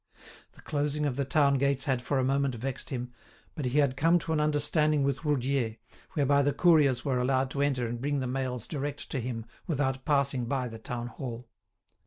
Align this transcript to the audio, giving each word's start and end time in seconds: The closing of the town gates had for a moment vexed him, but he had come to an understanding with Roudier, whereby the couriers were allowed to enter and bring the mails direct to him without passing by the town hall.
The 0.53 0.61
closing 0.63 1.05
of 1.05 1.15
the 1.15 1.25
town 1.25 1.59
gates 1.59 1.83
had 1.83 2.01
for 2.01 2.17
a 2.17 2.23
moment 2.23 2.55
vexed 2.55 2.89
him, 2.89 3.11
but 3.53 3.65
he 3.65 3.77
had 3.77 3.95
come 3.95 4.17
to 4.21 4.33
an 4.33 4.39
understanding 4.39 5.03
with 5.03 5.23
Roudier, 5.23 5.75
whereby 6.13 6.41
the 6.41 6.53
couriers 6.53 7.05
were 7.05 7.19
allowed 7.19 7.51
to 7.51 7.61
enter 7.61 7.85
and 7.85 8.01
bring 8.01 8.17
the 8.19 8.25
mails 8.25 8.67
direct 8.67 9.11
to 9.11 9.19
him 9.19 9.45
without 9.67 10.03
passing 10.03 10.45
by 10.45 10.67
the 10.69 10.79
town 10.79 11.05
hall. 11.05 11.47